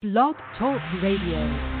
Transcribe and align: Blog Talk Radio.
Blog 0.00 0.36
Talk 0.56 0.80
Radio. 1.02 1.77